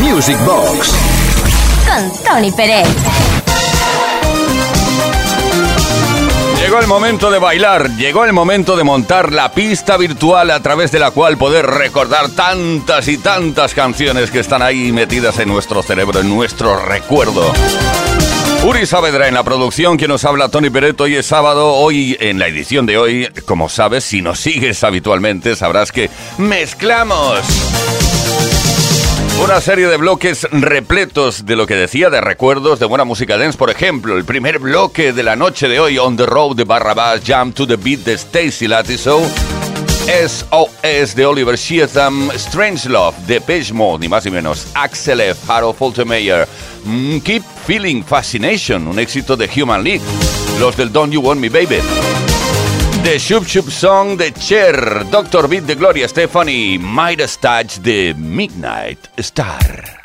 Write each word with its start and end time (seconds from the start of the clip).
Music 0.00 0.38
Box 0.46 0.94
con 1.86 2.24
Tony 2.24 2.50
Pérez. 2.50 2.88
Llegó 6.58 6.78
el 6.78 6.86
momento 6.86 7.30
de 7.30 7.38
bailar, 7.38 7.90
llegó 7.96 8.24
el 8.24 8.32
momento 8.32 8.76
de 8.76 8.84
montar 8.84 9.32
la 9.32 9.52
pista 9.52 9.96
virtual 9.98 10.50
a 10.50 10.60
través 10.60 10.90
de 10.90 11.00
la 11.00 11.10
cual 11.10 11.36
poder 11.36 11.66
recordar 11.66 12.30
tantas 12.30 13.08
y 13.08 13.18
tantas 13.18 13.74
canciones 13.74 14.30
que 14.30 14.40
están 14.40 14.62
ahí 14.62 14.90
metidas 14.90 15.38
en 15.38 15.48
nuestro 15.48 15.82
cerebro, 15.82 16.20
en 16.20 16.28
nuestro 16.28 16.76
recuerdo. 16.76 17.52
Uri 18.64 18.86
Saavedra 18.86 19.28
en 19.28 19.34
la 19.34 19.42
producción, 19.42 19.96
quien 19.96 20.10
nos 20.10 20.24
habla 20.24 20.48
Tony 20.48 20.70
Pereto. 20.70 21.04
Hoy 21.04 21.16
es 21.16 21.26
sábado, 21.26 21.74
hoy 21.74 22.16
en 22.20 22.38
la 22.38 22.46
edición 22.46 22.86
de 22.86 22.98
hoy, 22.98 23.28
como 23.46 23.68
sabes, 23.68 24.04
si 24.04 24.22
nos 24.22 24.40
sigues 24.40 24.82
habitualmente, 24.82 25.56
sabrás 25.56 25.92
que 25.92 26.08
mezclamos. 26.38 27.40
Una 29.42 29.58
serie 29.62 29.86
de 29.86 29.96
bloques 29.96 30.46
repletos 30.52 31.46
de 31.46 31.56
lo 31.56 31.66
que 31.66 31.74
decía, 31.74 32.10
de 32.10 32.20
recuerdos 32.20 32.78
de 32.78 32.84
buena 32.84 33.04
música 33.04 33.38
dance. 33.38 33.56
Por 33.56 33.70
ejemplo, 33.70 34.18
el 34.18 34.24
primer 34.26 34.58
bloque 34.58 35.14
de 35.14 35.22
la 35.22 35.34
noche 35.34 35.66
de 35.66 35.80
hoy, 35.80 35.98
On 35.98 36.14
the 36.14 36.26
Road 36.26 36.56
de 36.56 36.64
Barrabás, 36.64 37.22
Jump 37.26 37.54
to 37.54 37.66
the 37.66 37.76
Beat 37.76 38.00
de 38.00 38.14
Stacy 38.14 38.68
Latiso. 38.68 39.22
SOS 40.06 41.14
de 41.14 41.24
Oliver 41.24 41.56
Sheatham, 41.56 42.30
Strange 42.32 42.88
Love 42.88 43.16
de 43.26 43.40
Page 43.40 43.72
ni 43.98 44.08
más 44.08 44.24
ni 44.24 44.30
menos, 44.30 44.66
Axel 44.74 45.20
F, 45.20 45.40
Harold 45.50 45.76
Faltermeyer, 45.76 46.46
mm, 46.84 47.18
Keep 47.20 47.42
Feeling 47.66 48.02
Fascination, 48.02 48.88
un 48.88 48.98
éxito 48.98 49.36
de 49.36 49.48
Human 49.56 49.82
League, 49.82 50.02
los 50.58 50.76
del 50.76 50.92
Don't 50.92 51.12
You 51.12 51.22
Want 51.22 51.40
Me 51.40 51.48
Baby. 51.48 51.80
The 53.02 53.18
Shoop 53.18 53.46
Shoop 53.46 53.70
Song 53.70 54.16
de 54.16 54.30
Cher, 54.38 55.06
Doctor 55.10 55.48
Beat 55.48 55.64
de 55.64 55.74
Gloria 55.74 56.06
Stephanie, 56.06 56.78
Midas 56.78 57.38
Touch 57.38 57.78
de 57.80 58.14
Midnight 58.14 59.08
Star. 59.16 59.99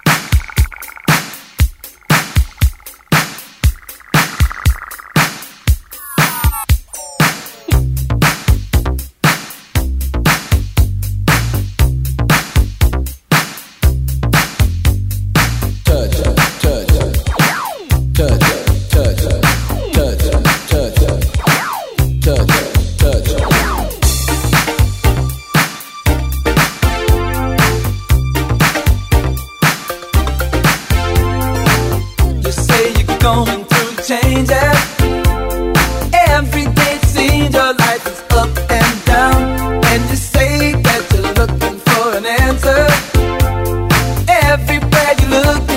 everywhere 44.56 45.16
you 45.20 45.28
look. 45.28 45.75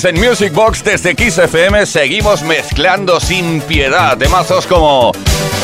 Pues 0.00 0.14
en 0.14 0.20
Music 0.20 0.52
Box 0.52 0.84
desde 0.84 1.16
Kiss 1.16 1.38
FM 1.38 1.84
seguimos 1.84 2.42
mezclando 2.42 3.18
sin 3.18 3.60
piedad 3.62 4.16
temazos 4.16 4.64
como 4.64 5.10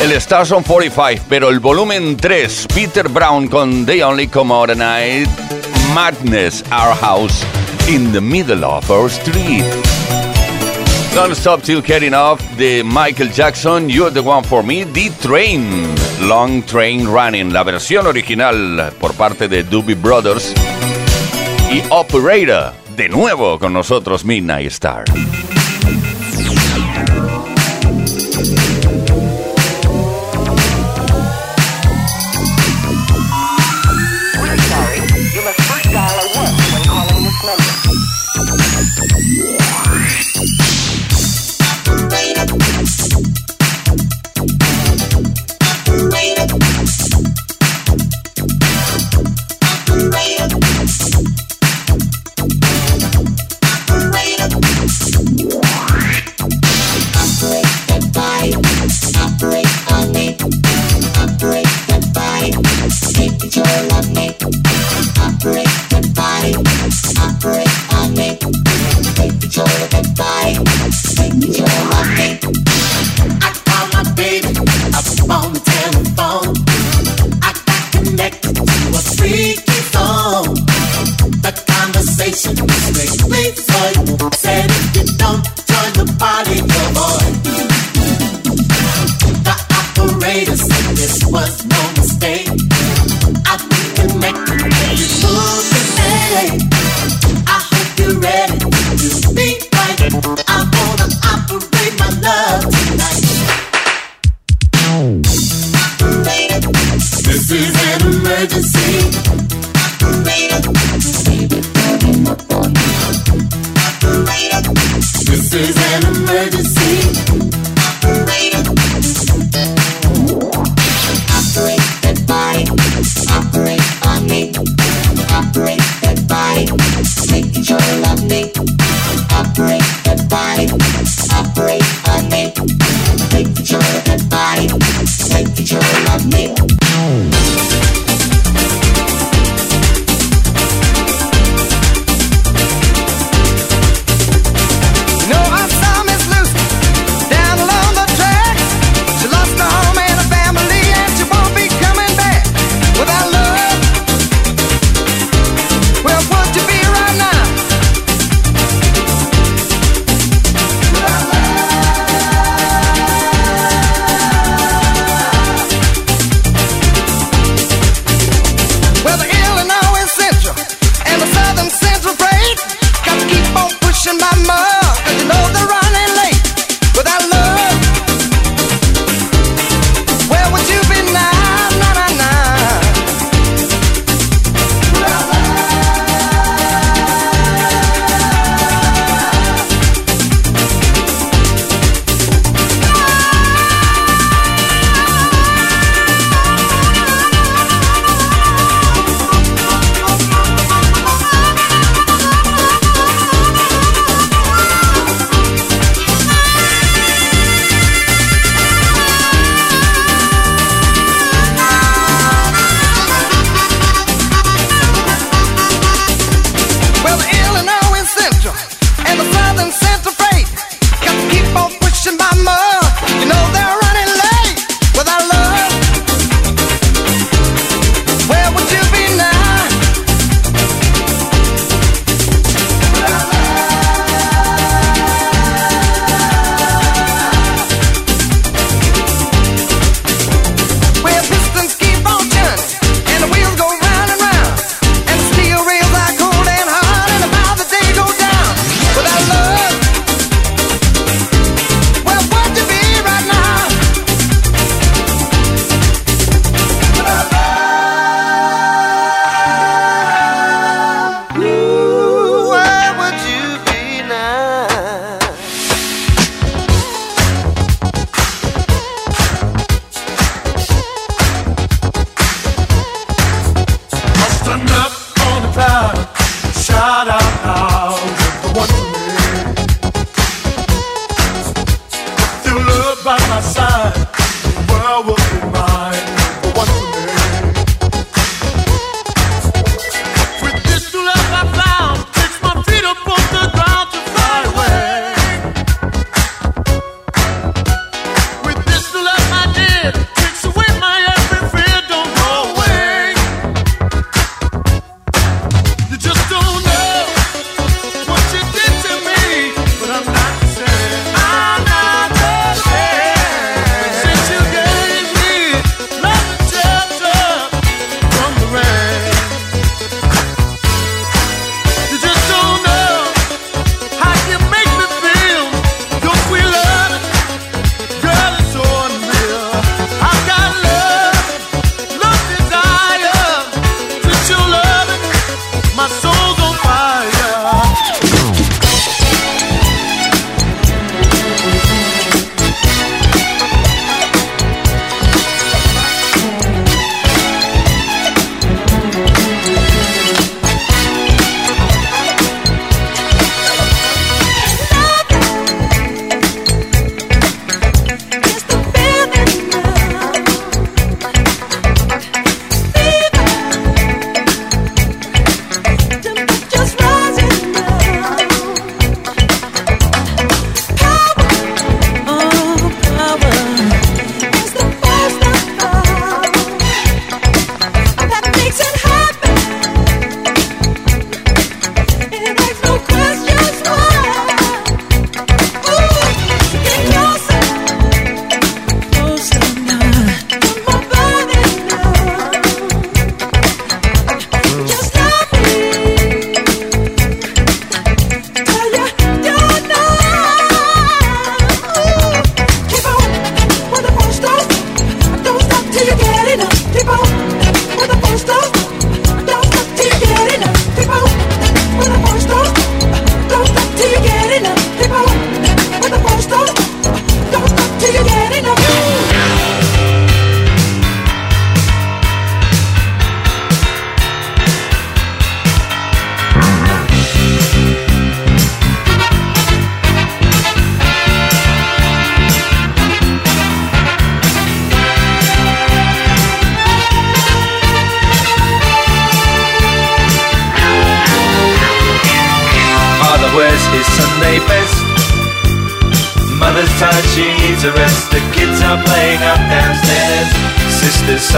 el 0.03 0.11
Stars 0.11 0.51
on 0.51 0.61
45, 0.61 1.23
pero 1.29 1.49
el 1.49 1.61
volumen 1.61 2.17
3, 2.17 2.67
Peter 2.75 3.07
Brown 3.07 3.47
con 3.47 3.85
They 3.85 4.01
Only 4.01 4.27
Come 4.27 4.53
Out 4.53 4.71
at 4.71 4.75
Night, 4.75 5.29
Madness, 5.93 6.65
Our 6.69 6.93
House, 6.99 7.45
in 7.87 8.11
the 8.11 8.19
Middle 8.19 8.65
of 8.65 8.89
Our 8.89 9.09
Street. 9.09 9.63
Don't 11.13 11.33
Stop 11.33 11.61
Till 11.61 11.81
Getting 11.81 12.13
Off 12.13 12.41
de 12.57 12.83
Michael 12.83 13.31
Jackson, 13.31 13.89
You're 13.89 14.11
the 14.11 14.19
One 14.19 14.43
for 14.43 14.63
Me, 14.63 14.83
The 14.83 15.11
Train, 15.21 15.95
Long 16.27 16.61
Train 16.63 17.07
Running, 17.07 17.53
la 17.53 17.63
versión 17.63 18.05
original 18.05 18.91
por 18.99 19.13
parte 19.13 19.47
de 19.47 19.63
Doobie 19.63 19.95
Brothers 19.95 20.53
y 21.71 21.81
Operator, 21.89 22.73
de 22.95 23.09
nuevo 23.09 23.59
con 23.59 23.73
nosotros 23.73 24.23
Midnight 24.23 24.67
Star. 24.67 25.05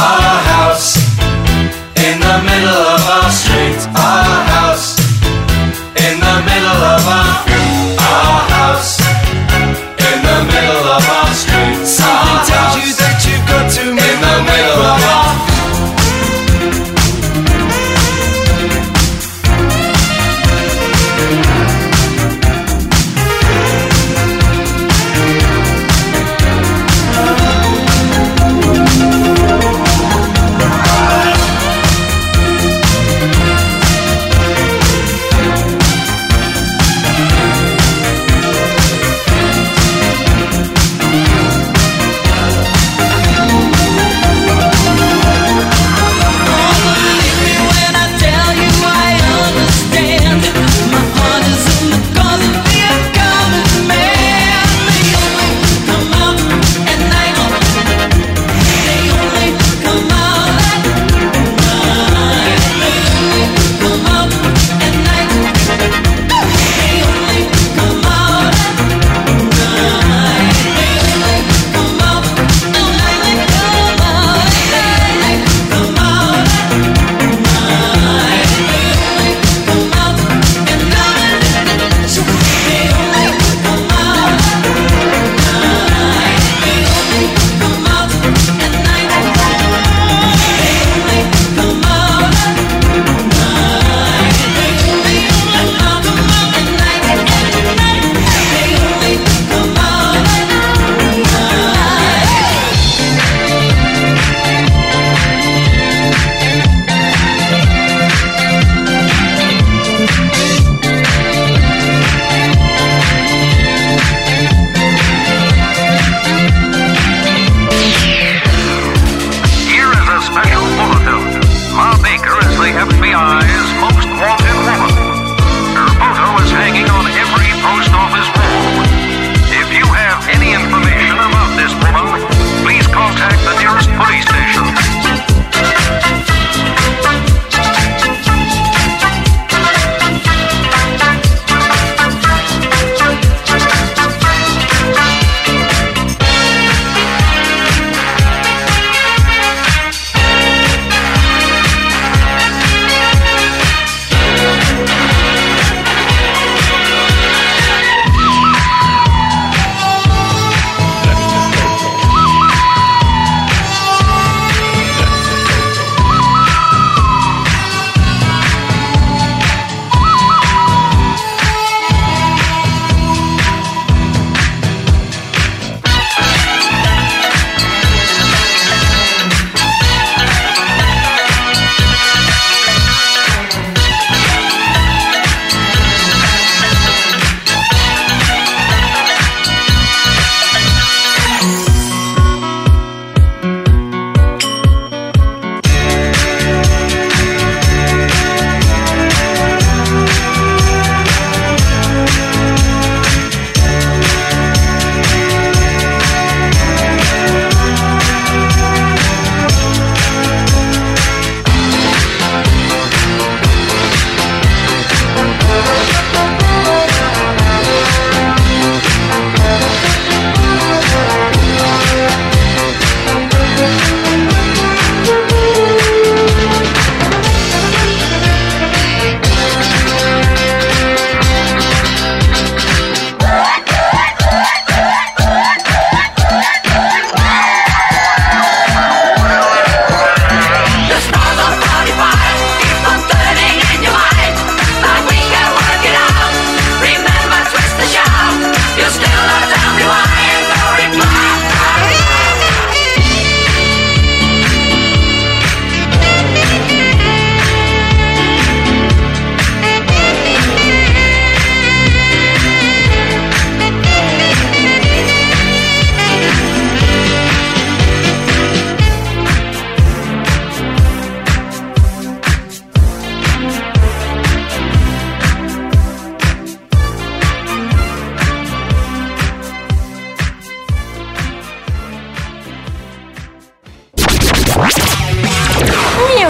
Our 0.00 0.36
house 0.52 0.96
in 2.06 2.16
the 2.24 2.36
middle 2.48 2.82
of 2.96 3.02
our 3.16 3.30
street. 3.30 3.80
Our 3.92 4.40
house 4.54 4.96
in 6.06 6.14
the 6.24 6.36
middle 6.48 6.80
of 6.94 7.04
our 7.04 7.36
our 8.00 8.40
house 8.48 8.96
in 10.08 10.18
the 10.24 10.38
middle 10.52 10.84
of 10.96 11.04
our 11.04 11.32
street. 11.36 11.84
Something 11.84 12.40
tells 12.48 12.74
you 12.80 12.90
that 12.96 13.16
you've 13.28 13.46
got 13.46 13.68
to 13.76 13.99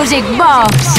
Music 0.00 0.24
Box. 0.38 0.96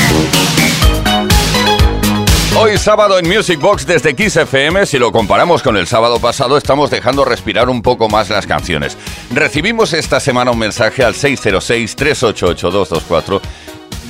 Hoy 2.56 2.78
sábado 2.78 3.18
en 3.18 3.28
Music 3.28 3.60
Box 3.60 3.88
desde 3.88 4.16
Kiss 4.16 4.38
FM, 4.38 4.86
si 4.86 5.00
lo 5.00 5.12
comparamos 5.12 5.64
con 5.64 5.76
el 5.76 5.88
sábado 5.88 6.20
pasado, 6.20 6.56
estamos 6.56 6.92
dejando 6.92 7.26
respirar 7.26 7.68
un 7.68 7.82
poco 7.82 8.10
más 8.10 8.30
las 8.30 8.46
canciones. 8.46 8.96
Recibimos 9.34 9.94
esta 9.94 10.20
semana 10.20 10.52
un 10.52 10.60
mensaje 10.60 11.04
al 11.04 11.16
606-388-224 11.16 13.42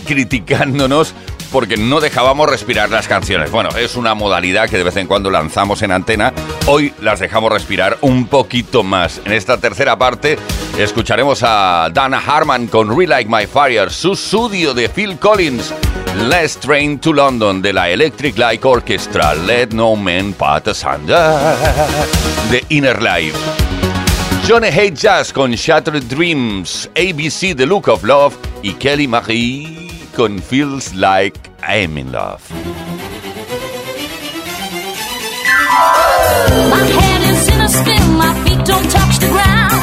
criticándonos 0.06 1.14
porque 1.52 1.78
no 1.78 2.00
dejábamos 2.00 2.50
respirar 2.50 2.90
las 2.90 3.08
canciones. 3.08 3.52
Bueno, 3.52 3.70
es 3.78 3.96
una 3.96 4.16
modalidad 4.16 4.70
que 4.70 4.78
de 4.78 4.84
vez 4.84 4.96
en 4.96 5.08
cuando 5.08 5.30
lanzamos 5.30 5.82
en 5.82 5.92
antena. 5.92 6.34
Hoy 6.66 6.94
las 7.02 7.20
dejamos 7.20 7.52
respirar 7.52 7.98
un 8.02 8.28
poquito 8.28 8.84
más. 8.84 9.22
En 9.26 9.34
esta 9.34 9.58
tercera 9.58 9.98
parte 9.98 10.38
escucharemos 10.78 11.42
a 11.44 11.90
Dana 11.94 12.22
Harman 12.26 12.68
con 12.68 12.98
Relight 12.98 13.28
My 13.28 13.46
Fire, 13.46 13.92
su 13.92 14.14
estudio 14.14 14.74
de 14.74 14.90
Phil 14.90 15.18
Collins. 15.20 15.74
Let's 16.30 16.58
Train 16.58 17.00
to 17.00 17.14
London 17.14 17.62
de 17.62 17.74
la 17.74 17.90
Electric 17.90 18.38
Light 18.38 18.64
Orchestra, 18.66 19.34
Let 19.34 19.70
No 19.72 19.96
Man 19.96 20.34
Pat 20.34 20.70
Asunder 20.70 21.56
de 22.50 22.64
Inner 22.70 23.02
Life. 23.02 23.38
Johnny 24.48 24.70
Hate 24.70 24.94
Jazz 24.94 25.32
con 25.32 25.52
Shattered 25.52 26.04
Dreams, 26.04 26.90
ABC 26.96 27.56
The 27.56 27.66
Look 27.66 27.88
of 27.88 28.04
Love 28.04 28.36
y 28.64 28.74
Kelly 28.74 29.08
Marie 29.08 29.82
Feels 30.14 30.94
Like 30.94 31.38
I'm 31.64 31.98
in 31.98 32.12
Love. 32.12 32.52
My 36.70 36.84
head 36.84 37.22
is 37.32 37.48
in 37.48 37.62
a 37.62 37.70
spin, 37.70 38.14
my 38.18 38.34
feet 38.44 38.66
don't 38.66 38.90
touch 38.92 39.20
the 39.20 39.28
ground. 39.30 39.82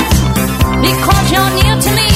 Because 0.82 1.32
you're 1.32 1.50
near 1.62 1.80
to 1.80 1.90
me, 1.96 2.07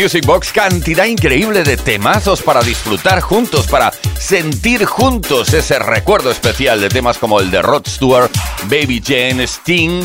Music 0.00 0.24
Box, 0.24 0.50
cantidad 0.50 1.04
increíble 1.04 1.62
de 1.62 1.76
temazos 1.76 2.40
para 2.40 2.62
disfrutar 2.62 3.20
juntos, 3.20 3.66
para 3.66 3.92
sentir 4.18 4.86
juntos 4.86 5.52
ese 5.52 5.78
recuerdo 5.78 6.30
especial 6.30 6.80
de 6.80 6.88
temas 6.88 7.18
como 7.18 7.38
el 7.38 7.50
de 7.50 7.60
Rod 7.60 7.86
Stewart, 7.86 8.30
Baby 8.62 9.02
Jane, 9.04 9.46
Sting, 9.46 10.00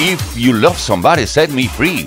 If 0.00 0.20
You 0.34 0.52
Love 0.52 0.76
Somebody, 0.76 1.28
Set 1.28 1.50
Me 1.50 1.68
Free. 1.68 2.04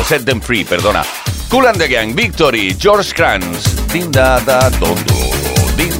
O 0.00 0.04
Set 0.04 0.24
Them 0.24 0.40
Free, 0.40 0.64
perdona. 0.64 1.04
Cool 1.50 1.66
and 1.66 1.78
the 1.78 1.88
Gang, 1.88 2.14
Victory, 2.14 2.74
George 2.78 3.12
Kranz, 3.12 3.86
Din 3.92 4.10
da 4.10 4.40
da 4.40 4.70
do 4.70 4.94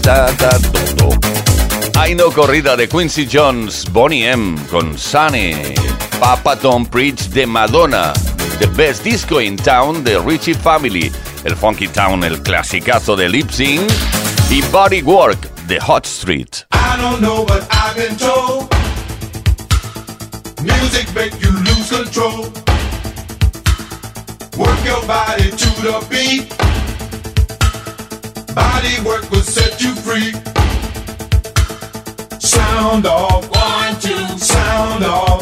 da 0.01 0.33
da. 0.33 0.59
Hay 2.01 2.16
corrida 2.35 2.77
de 2.77 2.89
Quincy 2.89 3.29
Jones, 3.31 3.85
Bonnie 3.93 4.27
M 4.27 4.57
con 4.70 4.97
Sunny, 4.97 5.55
Papa 6.18 6.57
Don't 6.57 6.89
Preach 6.89 7.29
de 7.29 7.47
Madonna, 7.47 8.14
The 8.62 8.68
Best 8.76 9.02
Disco 9.02 9.40
in 9.40 9.56
Town 9.56 10.04
de 10.04 10.20
Richie 10.20 10.54
Family, 10.54 11.10
el 11.42 11.56
Funky 11.56 11.88
Town, 11.88 12.22
el 12.22 12.40
clasicazo 12.44 13.16
de 13.16 13.28
Lip 13.28 13.50
Sync 13.50 13.90
y 14.50 14.62
Body 14.70 15.02
Work 15.02 15.52
de 15.66 15.80
Hot 15.80 16.06
Street. 16.06 16.64
I 16.70 16.96
don't 16.96 17.20
know, 17.20 17.44
but 17.44 17.66
I've 17.72 17.96
been 17.96 18.16
told 18.16 18.70
music 20.62 21.12
make 21.12 21.34
you 21.42 21.50
lose 21.50 21.90
control. 21.90 22.52
Work 24.56 24.84
your 24.84 25.04
body 25.08 25.50
to 25.50 25.70
the 25.82 25.98
beat. 26.08 26.48
Body 28.54 28.94
work 29.04 29.28
will 29.32 29.42
set 29.42 29.82
you 29.82 29.92
free. 29.92 30.30
Sound 32.38 33.06
off, 33.06 33.42
one, 33.50 33.98
two, 34.00 34.38
sound 34.38 35.02
off, 35.02 35.41